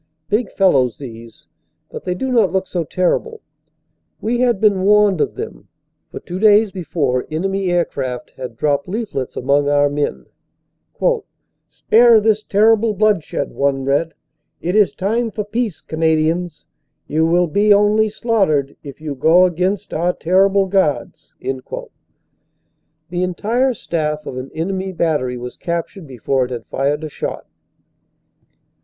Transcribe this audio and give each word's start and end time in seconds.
Big 0.29 0.51
fellows 0.53 0.97
these, 0.97 1.45
but 1.91 2.05
they 2.05 2.15
do 2.15 2.31
not 2.31 2.51
look 2.51 2.65
so 2.67 2.83
terrible. 2.83 3.39
We 4.19 4.39
had 4.39 4.59
been 4.59 4.81
warned 4.81 5.21
of 5.21 5.35
them, 5.35 5.67
for 6.09 6.19
two 6.19 6.39
days 6.39 6.71
before 6.71 7.27
enemy 7.29 7.69
aircraft 7.69 8.31
had 8.31 8.57
dropped 8.57 8.87
leaflets 8.87 9.35
among 9.37 9.69
our 9.69 9.89
men: 9.91 10.25
"Spare 11.69 12.19
this 12.19 12.41
terrible 12.41 12.95
bloodshed," 12.95 13.53
one 13.53 13.85
read. 13.85 14.15
"It 14.59 14.75
is 14.75 14.91
time 14.95 15.29
for 15.29 15.43
peace, 15.45 15.81
Canadians; 15.81 16.65
you 17.05 17.27
will 17.27 17.45
be 17.45 17.71
only 17.71 18.09
slaughtered 18.09 18.75
if 18.81 18.99
you 19.01 19.13
go 19.13 19.45
against 19.45 19.93
our 19.93 20.13
terrible 20.13 20.65
Guards." 20.65 21.31
The 21.39 23.21
entire 23.21 23.75
staff 23.75 24.25
of 24.25 24.35
an 24.37 24.49
enemy 24.55 24.93
battery 24.93 25.37
was 25.37 25.57
captured 25.57 26.07
before 26.07 26.45
it 26.45 26.49
had 26.49 26.65
fired 26.65 27.03
a 27.03 27.09
shot. 27.09 27.45